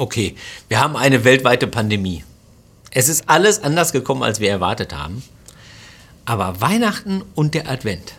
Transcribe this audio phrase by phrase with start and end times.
[0.00, 0.34] Okay,
[0.68, 2.24] wir haben eine weltweite Pandemie.
[2.90, 5.22] Es ist alles anders gekommen, als wir erwartet haben.
[6.24, 8.14] Aber Weihnachten und der Advent,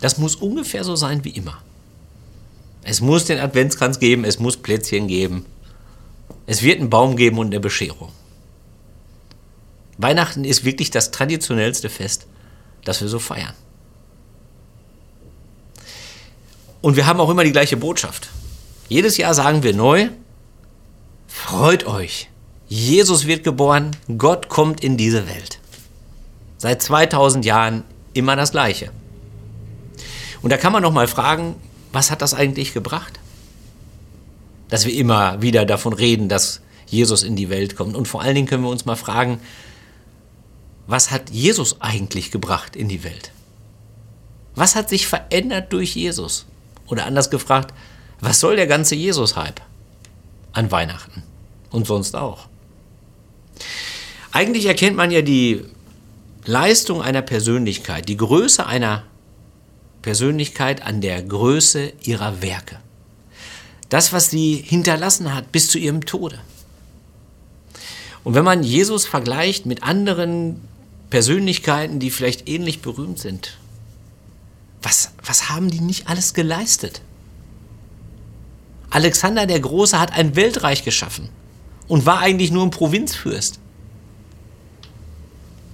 [0.00, 1.60] das muss ungefähr so sein wie immer.
[2.82, 5.44] Es muss den Adventskranz geben, es muss Plätzchen geben.
[6.46, 8.10] Es wird einen Baum geben und eine Bescherung.
[9.98, 12.26] Weihnachten ist wirklich das traditionellste Fest,
[12.86, 13.52] das wir so feiern.
[16.80, 18.30] Und wir haben auch immer die gleiche Botschaft.
[18.88, 20.08] Jedes Jahr sagen wir neu,
[21.50, 22.28] freut euch.
[22.68, 25.58] Jesus wird geboren, Gott kommt in diese Welt.
[26.58, 27.82] Seit 2000 Jahren
[28.14, 28.92] immer das Gleiche.
[30.42, 31.56] Und da kann man noch mal fragen,
[31.92, 33.18] was hat das eigentlich gebracht?
[34.68, 37.96] Dass wir immer wieder davon reden, dass Jesus in die Welt kommt.
[37.96, 39.40] Und vor allen Dingen können wir uns mal fragen,
[40.86, 43.32] was hat Jesus eigentlich gebracht in die Welt?
[44.54, 46.46] Was hat sich verändert durch Jesus?
[46.86, 47.74] Oder anders gefragt,
[48.20, 49.60] was soll der ganze Jesus-Hype
[50.52, 51.24] an Weihnachten
[51.70, 52.48] und sonst auch?
[54.32, 55.64] Eigentlich erkennt man ja die
[56.44, 59.04] Leistung einer Persönlichkeit, die Größe einer
[60.02, 62.78] Persönlichkeit an der Größe ihrer Werke.
[63.88, 66.38] Das, was sie hinterlassen hat bis zu ihrem Tode.
[68.22, 70.60] Und wenn man Jesus vergleicht mit anderen
[71.10, 73.58] Persönlichkeiten, die vielleicht ähnlich berühmt sind,
[74.82, 77.02] was, was haben die nicht alles geleistet?
[78.90, 81.28] Alexander der Große hat ein Weltreich geschaffen
[81.90, 83.58] und war eigentlich nur ein Provinzfürst.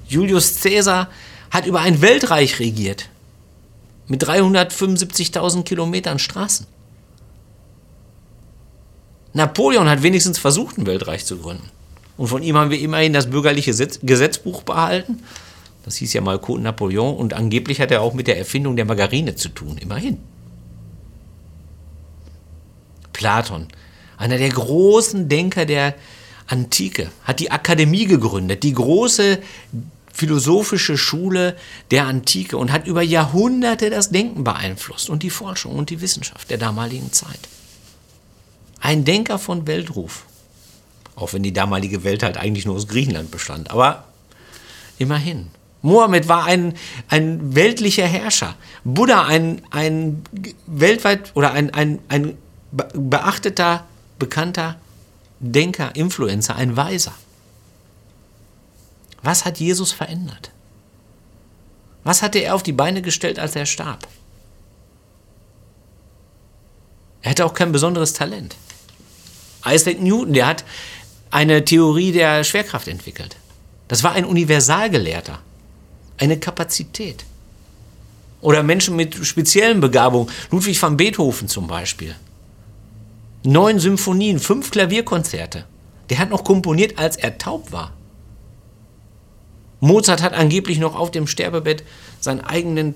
[0.09, 1.11] Julius Caesar
[1.50, 3.11] hat über ein Weltreich regiert
[4.09, 6.67] mit 375.000 Kilometern Straßen.
[9.34, 11.69] Napoleon hat wenigstens versucht, ein Weltreich zu gründen.
[12.17, 15.22] Und von ihm haben wir immerhin das bürgerliche Gesetzbuch behalten.
[15.84, 18.87] Das hieß ja mal Code Napoleon und angeblich hat er auch mit der Erfindung der
[18.87, 20.17] Margarine zu tun, immerhin.
[23.12, 23.67] Platon,
[24.17, 25.95] einer der großen Denker der
[26.47, 29.39] Antike, hat die Akademie gegründet, die große
[30.12, 31.56] philosophische Schule
[31.91, 36.49] der Antike und hat über Jahrhunderte das Denken beeinflusst und die Forschung und die Wissenschaft
[36.49, 37.41] der damaligen Zeit.
[38.81, 40.25] Ein Denker von Weltruf.
[41.16, 43.71] Auch wenn die damalige Welt halt eigentlich nur aus Griechenland bestand.
[43.71, 44.04] Aber
[44.98, 45.48] immerhin.
[45.83, 46.75] Mohammed war ein,
[47.09, 48.54] ein weltlicher Herrscher.
[48.84, 50.22] Buddha ein, ein
[50.66, 52.37] weltweit oder ein, ein, ein
[52.72, 53.84] beachteter,
[54.19, 54.77] bekannter
[55.38, 57.15] Denker, Influencer, ein Weiser.
[59.22, 60.50] Was hat Jesus verändert?
[62.04, 64.06] Was hatte er auf die Beine gestellt, als er starb?
[67.22, 68.54] Er hatte auch kein besonderes Talent.
[69.66, 70.65] Isaac Newton, der hat
[71.31, 73.37] eine Theorie der Schwerkraft entwickelt.
[73.88, 75.41] Das war ein Universalgelehrter,
[76.19, 77.25] eine Kapazität.
[78.41, 82.15] Oder Menschen mit speziellen Begabungen, Ludwig van Beethoven zum Beispiel.
[83.47, 85.67] Neun Symphonien, fünf Klavierkonzerte.
[86.11, 87.93] Der hat noch komponiert, als er taub war.
[89.79, 91.84] Mozart hat angeblich noch auf dem Sterbebett
[92.21, 92.95] seinen eigenen,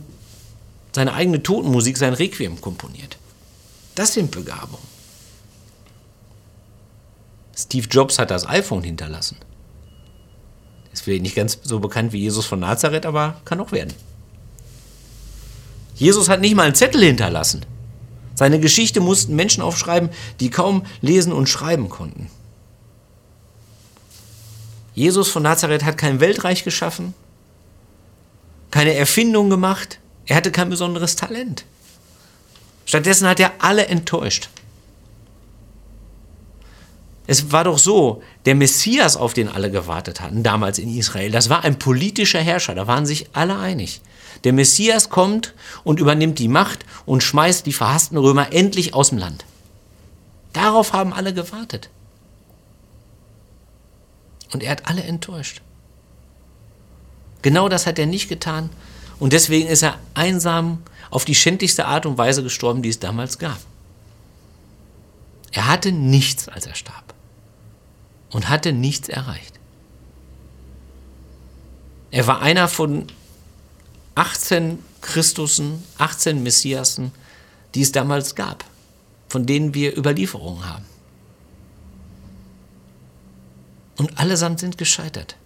[0.92, 3.16] seine eigene Totenmusik, sein Requiem komponiert.
[3.94, 4.90] Das sind Begabungen.
[7.56, 9.36] Steve Jobs hat das iPhone hinterlassen.
[10.92, 13.94] Ist vielleicht nicht ganz so bekannt wie Jesus von Nazareth, aber kann auch werden.
[15.94, 17.64] Jesus hat nicht mal einen Zettel hinterlassen.
[18.40, 20.08] Seine Geschichte mussten Menschen aufschreiben,
[20.40, 22.30] die kaum lesen und schreiben konnten.
[24.94, 27.12] Jesus von Nazareth hat kein Weltreich geschaffen,
[28.70, 31.66] keine Erfindung gemacht, er hatte kein besonderes Talent.
[32.86, 34.48] Stattdessen hat er alle enttäuscht.
[37.26, 41.50] Es war doch so, der Messias, auf den alle gewartet hatten, damals in Israel, das
[41.50, 44.00] war ein politischer Herrscher, da waren sich alle einig.
[44.44, 45.54] Der Messias kommt
[45.84, 49.44] und übernimmt die Macht und schmeißt die verhassten Römer endlich aus dem Land.
[50.52, 51.90] Darauf haben alle gewartet.
[54.52, 55.62] Und er hat alle enttäuscht.
[57.42, 58.70] Genau das hat er nicht getan.
[59.18, 63.38] Und deswegen ist er einsam auf die schändlichste Art und Weise gestorben, die es damals
[63.38, 63.58] gab.
[65.52, 67.14] Er hatte nichts, als er starb.
[68.30, 69.58] Und hatte nichts erreicht.
[72.10, 73.06] Er war einer von
[74.20, 77.10] 18 Christusen, 18 Messiasen,
[77.74, 78.66] die es damals gab,
[79.30, 80.84] von denen wir Überlieferungen haben.
[83.96, 85.36] Und allesamt sind gescheitert.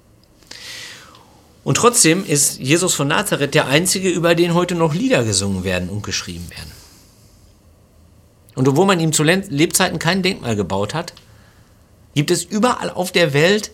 [1.62, 5.88] Und trotzdem ist Jesus von Nazareth der einzige, über den heute noch Lieder gesungen werden
[5.88, 6.72] und geschrieben werden.
[8.56, 11.14] Und obwohl man ihm zu Lebzeiten kein Denkmal gebaut hat,
[12.16, 13.70] gibt es überall auf der Welt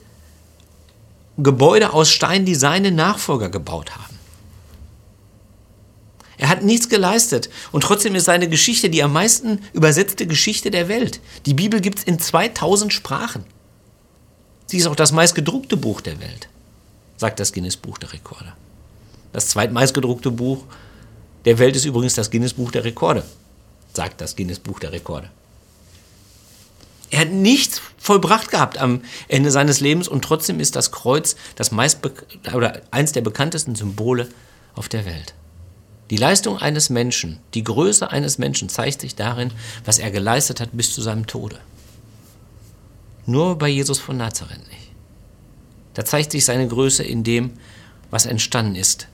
[1.39, 4.10] Gebäude aus Stein, die seine Nachfolger gebaut haben.
[6.41, 7.51] Er hat nichts geleistet.
[7.71, 11.21] Und trotzdem ist seine Geschichte die am meisten übersetzte Geschichte der Welt.
[11.45, 13.45] Die Bibel gibt es in 2000 Sprachen.
[14.65, 16.49] Sie ist auch das meistgedruckte Buch der Welt,
[17.19, 18.55] sagt das Guinness Buch der Rekorde.
[19.35, 20.65] Das zweitmeistgedruckte Buch
[21.45, 23.23] der Welt ist übrigens das Guinness Buch der Rekorde,
[23.93, 25.29] sagt das Guinness Buch der Rekorde.
[27.11, 31.71] Er hat nichts vollbracht gehabt am Ende seines Lebens und trotzdem ist das Kreuz das
[31.71, 31.99] meist
[32.55, 34.29] oder eins der bekanntesten Symbole
[34.75, 35.35] auf der Welt.
[36.11, 39.53] Die Leistung eines Menschen, die Größe eines Menschen zeigt sich darin,
[39.85, 41.59] was er geleistet hat bis zu seinem Tode.
[43.27, 44.91] Nur bei Jesus von Nazareth nicht.
[45.95, 47.53] Da zeigt sich seine Größe in dem,
[48.11, 49.07] was entstanden ist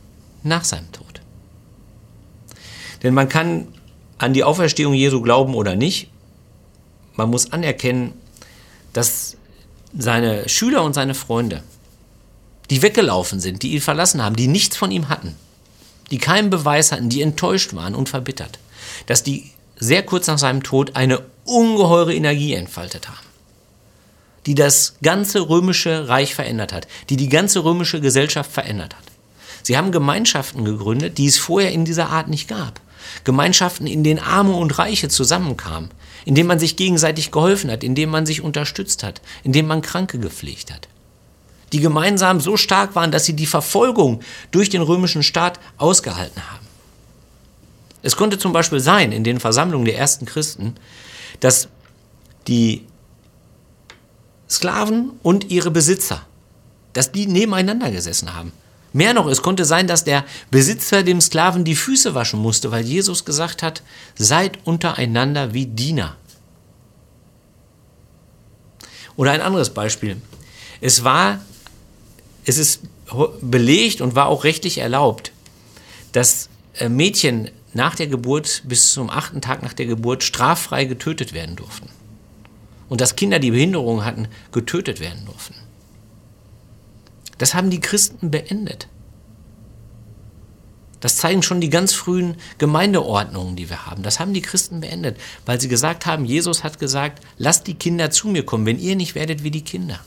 [0.43, 1.21] nach seinem Tod.
[3.03, 3.69] Denn man kann
[4.17, 6.09] an die Auferstehung Jesu glauben oder nicht.
[7.15, 8.15] Man muss anerkennen,
[8.95, 9.37] dass
[9.97, 11.63] seine Schüler und seine Freunde,
[12.71, 15.35] die weggelaufen sind, die ihn verlassen haben, die nichts von ihm hatten,
[16.11, 18.59] die keinen Beweis hatten, die enttäuscht waren und verbittert,
[19.07, 23.27] dass die sehr kurz nach seinem Tod eine ungeheure Energie entfaltet haben,
[24.47, 29.05] die das ganze römische Reich verändert hat, die die ganze römische Gesellschaft verändert hat.
[29.63, 32.81] Sie haben Gemeinschaften gegründet, die es vorher in dieser Art nicht gab.
[33.25, 35.91] Gemeinschaften, in denen Arme und Reiche zusammenkamen,
[36.25, 39.69] in denen man sich gegenseitig geholfen hat, in denen man sich unterstützt hat, in denen
[39.69, 40.89] man Kranke gepflegt hat.
[41.73, 44.21] Die gemeinsam so stark waren, dass sie die Verfolgung
[44.51, 46.67] durch den römischen Staat ausgehalten haben.
[48.03, 50.77] Es konnte zum Beispiel sein, in den Versammlungen der ersten Christen,
[51.41, 51.69] dass
[52.47, 52.87] die
[54.49, 56.25] Sklaven und ihre Besitzer,
[56.93, 58.53] dass die nebeneinander gesessen haben.
[58.93, 62.85] Mehr noch, es konnte sein, dass der Besitzer dem Sklaven die Füße waschen musste, weil
[62.85, 63.83] Jesus gesagt hat,
[64.15, 66.17] seid untereinander wie Diener.
[69.17, 70.17] Oder ein anderes Beispiel.
[70.81, 71.41] Es war,
[72.47, 72.83] es ist
[73.41, 75.33] belegt und war auch rechtlich erlaubt,
[76.13, 76.49] dass
[76.79, 81.57] äh, Mädchen nach der Geburt bis zum achten Tag nach der Geburt straffrei getötet werden
[81.57, 81.91] durften.
[82.89, 85.57] Und dass Kinder, die Behinderungen hatten, getötet werden durften.
[87.39, 88.89] Das haben die Christen beendet.
[91.01, 94.03] Das zeigen schon die ganz frühen Gemeindeordnungen, die wir haben.
[94.03, 98.11] Das haben die Christen beendet, weil sie gesagt haben, Jesus hat gesagt, lasst die Kinder
[98.11, 100.01] zu mir kommen, wenn ihr nicht werdet wie die Kinder.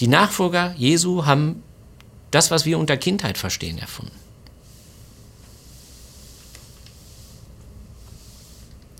[0.00, 1.62] Die Nachfolger Jesu haben
[2.30, 4.16] das, was wir unter Kindheit verstehen, erfunden.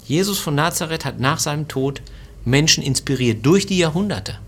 [0.07, 2.03] Jesus von Nazareth hat nach seinem Tod
[2.45, 4.39] Menschen inspiriert durch die Jahrhunderte.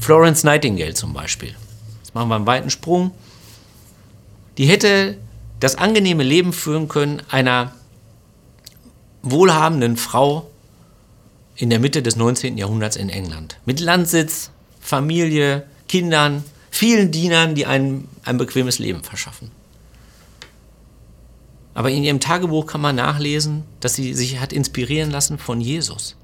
[0.00, 1.54] Florence Nightingale zum Beispiel.
[2.02, 3.12] Jetzt machen wir einen weiten Sprung.
[4.58, 5.18] Die hätte
[5.60, 7.72] das angenehme Leben führen können einer
[9.22, 10.50] wohlhabenden Frau
[11.56, 12.58] in der Mitte des 19.
[12.58, 13.58] Jahrhunderts in England.
[13.64, 14.50] Mit Landsitz,
[14.84, 19.50] Familie, Kindern, vielen Dienern, die einem ein bequemes Leben verschaffen.
[21.74, 26.14] Aber in ihrem Tagebuch kann man nachlesen, dass sie sich hat inspirieren lassen von Jesus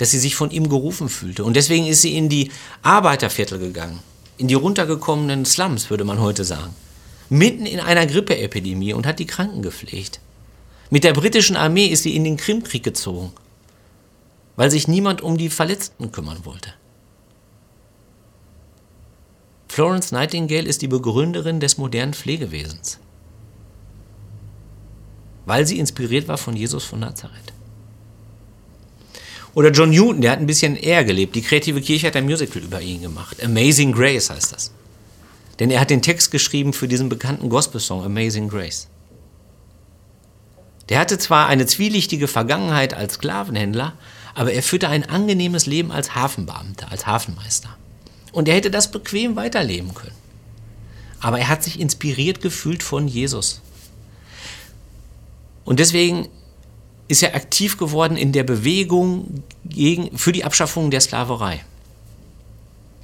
[0.00, 1.44] dass sie sich von ihm gerufen fühlte.
[1.44, 2.50] Und deswegen ist sie in die
[2.82, 4.00] Arbeiterviertel gegangen,
[4.38, 6.74] in die runtergekommenen Slums, würde man heute sagen.
[7.28, 10.20] Mitten in einer Grippeepidemie und hat die Kranken gepflegt.
[10.88, 13.32] Mit der britischen Armee ist sie in den Krimkrieg gezogen,
[14.56, 16.72] weil sich niemand um die Verletzten kümmern wollte.
[19.70, 22.98] Florence Nightingale ist die Begründerin des modernen Pflegewesens,
[25.46, 27.52] weil sie inspiriert war von Jesus von Nazareth.
[29.54, 31.36] Oder John Newton, der hat ein bisschen eher gelebt.
[31.36, 33.40] Die kreative Kirche hat ein Musical über ihn gemacht.
[33.44, 34.72] Amazing Grace heißt das.
[35.60, 38.88] Denn er hat den Text geschrieben für diesen bekannten Gospel-Song Amazing Grace.
[40.88, 43.92] Der hatte zwar eine zwielichtige Vergangenheit als Sklavenhändler,
[44.34, 47.76] aber er führte ein angenehmes Leben als Hafenbeamter, als Hafenmeister.
[48.32, 50.14] Und er hätte das bequem weiterleben können.
[51.20, 53.60] Aber er hat sich inspiriert gefühlt von Jesus.
[55.64, 56.28] Und deswegen
[57.08, 61.64] ist er aktiv geworden in der Bewegung gegen, für die Abschaffung der Sklaverei.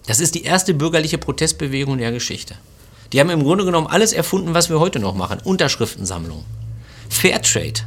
[0.06, 2.54] Das ist die erste bürgerliche Protestbewegung der Geschichte.
[3.12, 5.40] Die haben im Grunde genommen alles erfunden, was wir heute noch machen.
[5.42, 6.44] Unterschriftensammlung,
[7.08, 7.80] Fairtrade.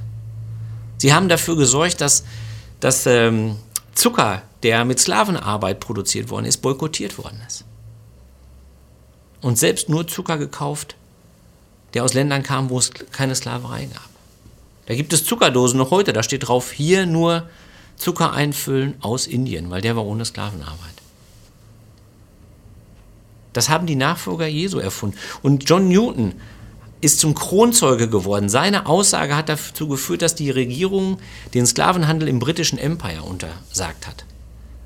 [0.98, 2.25] Sie haben dafür gesorgt, dass,
[2.81, 3.55] dass ähm,
[3.93, 7.65] Zucker, der mit Sklavenarbeit produziert worden ist, boykottiert worden ist.
[9.41, 10.96] Und selbst nur Zucker gekauft,
[11.93, 14.10] der aus Ländern kam, wo es keine Sklaverei gab.
[14.86, 17.48] Da gibt es Zuckerdosen noch heute, da steht drauf, hier nur
[17.96, 21.00] Zucker einfüllen aus Indien, weil der war ohne Sklavenarbeit.
[23.53, 25.17] Das haben die Nachfolger Jesu erfunden.
[25.41, 26.34] Und John Newton
[27.01, 28.50] ist zum Kronzeuge geworden.
[28.50, 31.20] Seine Aussage hat dazu geführt, dass die Regierung
[31.53, 34.25] den Sklavenhandel im britischen Empire untersagt hat.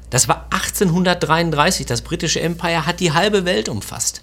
[0.10, 1.88] Das war 1833.
[1.88, 4.22] Das britische Empire hat die halbe Welt umfasst.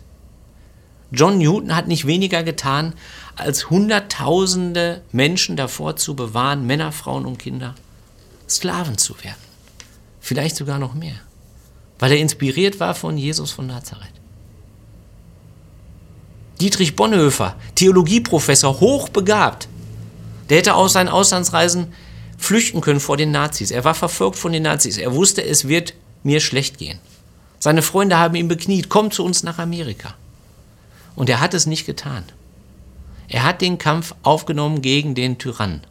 [1.11, 2.95] John Newton hat nicht weniger getan,
[3.35, 7.75] als Hunderttausende Menschen davor zu bewahren, Männer, Frauen und Kinder,
[8.49, 9.35] Sklaven zu werden.
[10.21, 11.17] Vielleicht sogar noch mehr,
[11.99, 14.20] weil er inspiriert war von Jesus von Nazareth.
[16.61, 19.69] Dietrich Bonhoeffer, Theologieprofessor, hochbegabt,
[20.49, 21.93] der hätte aus seinen Auslandsreisen
[22.37, 23.71] flüchten können vor den Nazis.
[23.71, 24.99] Er war verfolgt von den Nazis.
[24.99, 26.99] Er wusste, es wird mir schlecht gehen.
[27.59, 30.15] Seine Freunde haben ihn bekniet, komm zu uns nach Amerika.
[31.15, 32.25] Und er hat es nicht getan.
[33.29, 35.83] Er hat den Kampf aufgenommen gegen den Tyrann.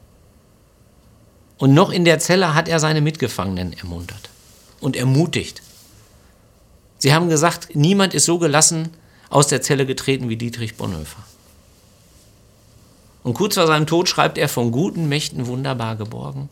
[1.57, 4.29] Und noch in der Zelle hat er seine Mitgefangenen ermuntert
[4.81, 5.61] und ermutigt.
[6.97, 8.89] Sie haben gesagt, niemand ist so gelassen
[9.29, 11.23] aus der Zelle getreten wie Dietrich Bonhoeffer.
[13.23, 16.49] Und kurz vor seinem Tod schreibt er von guten Mächten wunderbar geborgen.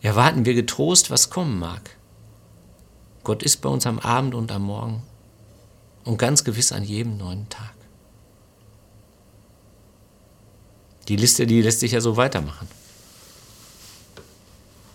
[0.00, 1.90] Erwarten wir getrost, was kommen mag.
[3.24, 5.02] Gott ist bei uns am Abend und am Morgen
[6.04, 7.74] und ganz gewiss an jedem neuen Tag.
[11.08, 12.68] Die Liste, die lässt sich ja so weitermachen.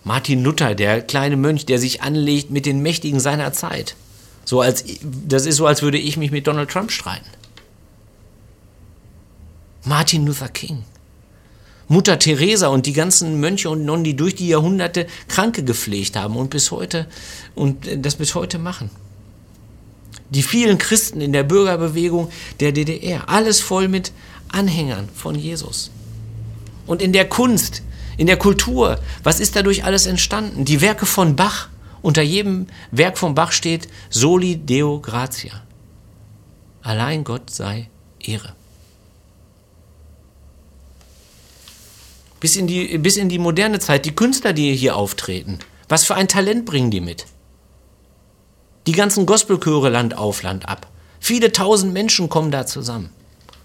[0.04, 3.96] Martin Luther, der kleine Mönch, der sich anlegt mit den Mächtigen seiner Zeit.
[4.44, 7.28] So als, das ist so, als würde ich mich mit Donald Trump streiten.
[9.84, 10.84] Martin Luther King.
[11.88, 16.36] Mutter Teresa und die ganzen Mönche und Nonnen, die durch die Jahrhunderte Kranke gepflegt haben
[16.36, 17.06] und bis heute
[17.54, 18.90] und das bis heute machen.
[20.30, 24.12] Die vielen Christen in der Bürgerbewegung der DDR, alles voll mit
[24.48, 25.90] Anhängern von Jesus.
[26.86, 27.82] Und in der Kunst,
[28.16, 30.64] in der Kultur, was ist dadurch alles entstanden?
[30.64, 31.68] Die Werke von Bach.
[32.04, 35.62] Unter jedem Werk von Bach steht Soli Deo Gratia.
[36.82, 37.88] Allein Gott sei
[38.20, 38.54] Ehre.
[42.40, 46.14] Bis in, die, bis in die moderne Zeit, die Künstler, die hier auftreten, was für
[46.14, 47.24] ein Talent bringen die mit?
[48.86, 50.86] Die ganzen Gospelchöre Land auf, Land ab.
[51.20, 53.14] Viele tausend Menschen kommen da zusammen,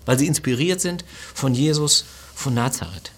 [0.05, 1.03] weil sie inspiriert sind
[1.34, 3.12] von Jesus von Nazareth.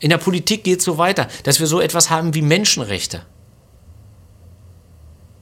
[0.00, 3.22] In der Politik geht es so weiter, dass wir so etwas haben wie Menschenrechte.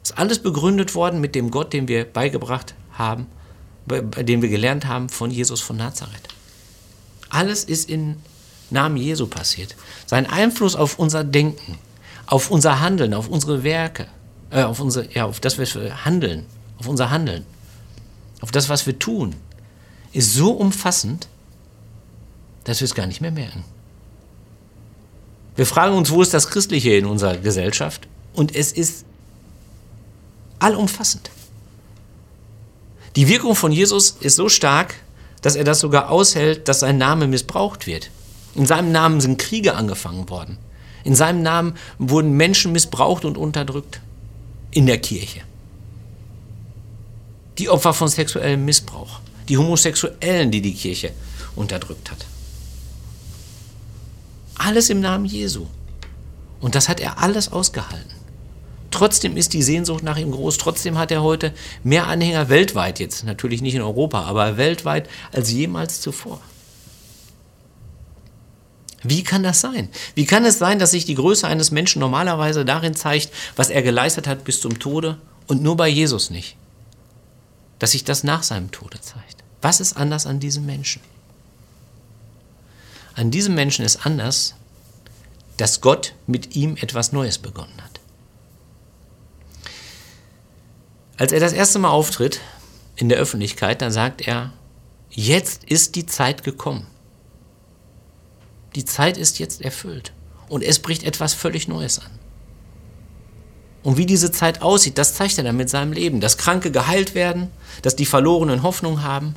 [0.05, 3.27] Ist alles begründet worden mit dem Gott, den wir beigebracht haben,
[3.87, 6.29] den wir gelernt haben von Jesus von Nazareth.
[7.31, 8.17] Alles ist im
[8.71, 9.75] Namen Jesu passiert.
[10.05, 11.79] Sein Einfluss auf unser Denken,
[12.27, 14.07] auf unser Handeln, auf unsere Werke,
[14.51, 16.45] äh, auf, unser, ja, auf das, was wir handeln,
[16.79, 17.47] auf unser Handeln,
[18.43, 19.35] auf das, was wir tun,
[20.13, 21.29] ist so umfassend,
[22.65, 23.65] dass wir es gar nicht mehr merken.
[25.57, 28.07] Wir fragen uns, wo ist das Christliche in unserer Gesellschaft?
[28.35, 29.07] Und es ist
[30.59, 31.31] allumfassend.
[33.17, 34.97] Die Wirkung von Jesus ist so stark,
[35.41, 38.11] dass er das sogar aushält, dass sein Name missbraucht wird.
[38.55, 40.59] In seinem Namen sind Kriege angefangen worden.
[41.05, 44.01] In seinem Namen wurden Menschen missbraucht und unterdrückt.
[44.71, 45.43] In der Kirche.
[47.59, 49.21] Die Opfer von sexuellem Missbrauch.
[49.49, 51.13] Die Homosexuellen, die die Kirche
[51.55, 52.27] unterdrückt hat.
[54.57, 55.67] Alles im Namen Jesu.
[56.61, 58.14] Und das hat er alles ausgehalten.
[58.95, 60.57] Trotzdem ist die Sehnsucht nach ihm groß.
[60.57, 65.51] Trotzdem hat er heute mehr Anhänger weltweit jetzt, natürlich nicht in Europa, aber weltweit als
[65.51, 66.41] jemals zuvor.
[69.03, 69.89] Wie kann das sein?
[70.15, 73.83] Wie kann es sein, dass sich die Größe eines Menschen normalerweise darin zeigt, was er
[73.83, 76.57] geleistet hat bis zum Tode und nur bei Jesus nicht?
[77.81, 79.43] Dass sich das nach seinem Tode zeigt.
[79.61, 81.03] Was ist anders an diesem Menschen?
[83.17, 84.55] An diesem Menschen ist anders,
[85.57, 87.94] dass Gott mit ihm etwas Neues begonnen hat.
[91.17, 92.41] Als er das erste Mal auftritt
[92.97, 94.53] in der Öffentlichkeit, dann sagt er,
[95.11, 96.87] jetzt ist die Zeit gekommen.
[98.75, 100.13] Die Zeit ist jetzt erfüllt
[100.49, 102.11] und es bricht etwas völlig Neues an.
[103.85, 106.21] Und wie diese Zeit aussieht, das zeigt er dann mit seinem Leben.
[106.21, 107.51] Dass Kranke geheilt werden,
[107.83, 109.37] dass die Verlorenen Hoffnung haben,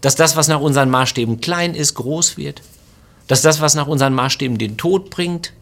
[0.00, 2.60] dass das, was nach unseren Maßstäben klein ist, groß wird,
[3.28, 5.52] dass das, was nach unseren Maßstäben den Tod bringt,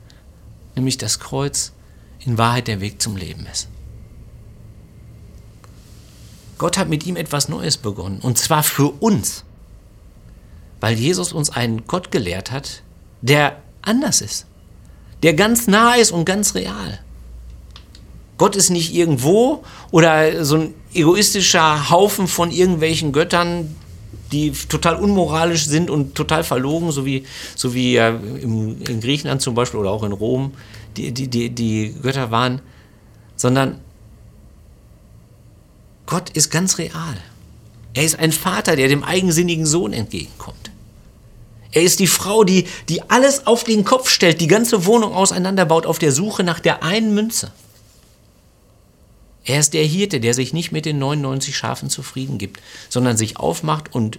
[0.75, 1.73] nämlich das Kreuz,
[2.21, 3.69] in Wahrheit der Weg zum Leben ist.
[6.59, 9.45] Gott hat mit ihm etwas Neues begonnen, und zwar für uns,
[10.81, 12.83] weil Jesus uns einen Gott gelehrt hat,
[13.23, 14.47] der anders ist,
[15.23, 17.01] der ganz nah ist und ganz real.
[18.39, 23.75] Gott ist nicht irgendwo oder so ein egoistischer Haufen von irgendwelchen Göttern,
[24.33, 29.81] die total unmoralisch sind und total verlogen, so wie, so wie in Griechenland zum Beispiel
[29.81, 30.53] oder auch in Rom
[30.97, 32.61] die, die, die, die Götter waren,
[33.37, 33.81] sondern
[36.07, 37.17] Gott ist ganz real.
[37.95, 40.71] Er ist ein Vater, der dem eigensinnigen Sohn entgegenkommt.
[41.73, 45.85] Er ist die Frau, die, die alles auf den Kopf stellt, die ganze Wohnung auseinanderbaut
[45.85, 47.53] auf der Suche nach der einen Münze.
[49.45, 53.37] Er ist der Hirte, der sich nicht mit den 99 Schafen zufrieden gibt, sondern sich
[53.37, 54.19] aufmacht und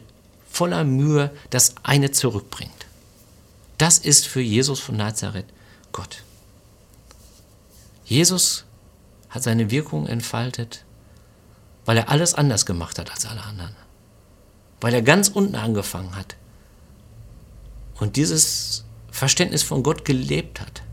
[0.49, 2.71] voller Mühe das eine zurückbringt.
[3.77, 5.45] Das ist für Jesus von Nazareth
[5.91, 6.23] Gott.
[8.05, 8.65] Jesus
[9.29, 10.85] hat seine Wirkung entfaltet,
[11.87, 13.73] weil er alles anders gemacht hat als alle anderen.
[14.81, 16.35] Weil er ganz unten angefangen hat
[17.95, 20.83] und dieses Verständnis von Gott gelebt hat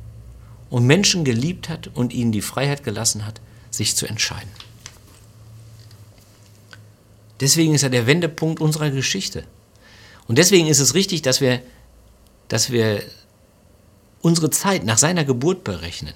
[0.70, 4.48] und Menschen geliebt hat und ihnen die Freiheit gelassen hat, sich zu entscheiden.
[7.40, 9.44] Deswegen ist er der Wendepunkt unserer Geschichte.
[10.28, 11.60] Und deswegen ist es richtig, dass wir,
[12.46, 13.02] dass wir
[14.22, 16.14] unsere Zeit nach seiner Geburt berechnen.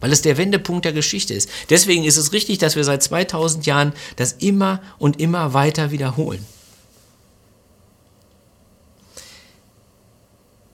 [0.00, 1.50] Weil es der Wendepunkt der Geschichte ist.
[1.70, 6.44] Deswegen ist es richtig, dass wir seit 2000 Jahren das immer und immer weiter wiederholen.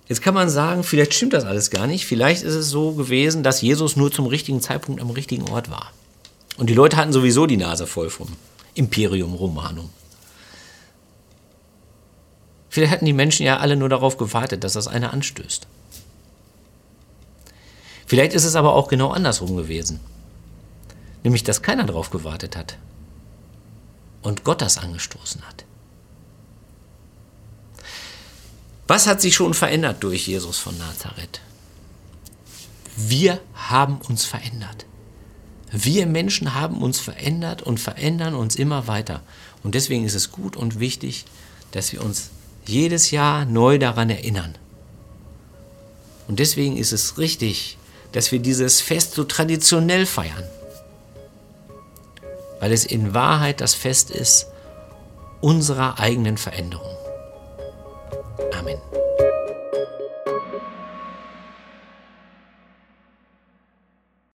[0.06, 2.04] Jetzt kann man sagen, vielleicht stimmt das alles gar nicht.
[2.04, 5.92] Vielleicht ist es so gewesen, dass Jesus nur zum richtigen Zeitpunkt am richtigen Ort war.
[6.58, 8.28] Und die Leute hatten sowieso die Nase voll vom
[8.74, 9.88] Imperium Romanum.
[12.68, 15.66] Vielleicht hatten die Menschen ja alle nur darauf gewartet, dass das einer anstößt.
[18.14, 19.98] Vielleicht ist es aber auch genau andersrum gewesen.
[21.24, 22.78] Nämlich, dass keiner darauf gewartet hat.
[24.22, 25.64] Und Gott das angestoßen hat.
[28.86, 31.40] Was hat sich schon verändert durch Jesus von Nazareth?
[32.96, 34.86] Wir haben uns verändert.
[35.72, 39.22] Wir Menschen haben uns verändert und verändern uns immer weiter.
[39.64, 41.24] Und deswegen ist es gut und wichtig,
[41.72, 42.30] dass wir uns
[42.64, 44.54] jedes Jahr neu daran erinnern.
[46.28, 47.76] Und deswegen ist es richtig,
[48.14, 50.44] dass wir dieses Fest so traditionell feiern.
[52.60, 54.46] Weil es in Wahrheit das Fest ist
[55.40, 56.96] unserer eigenen Veränderung.
[58.56, 58.78] Amen.